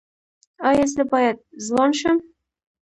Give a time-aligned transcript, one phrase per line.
[0.69, 2.17] ایا زه باید ځوان شم؟